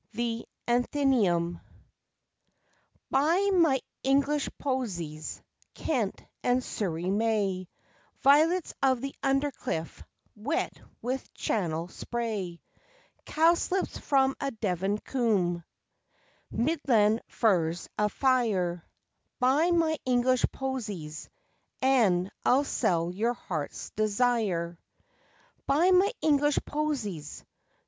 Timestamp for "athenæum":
0.67-1.61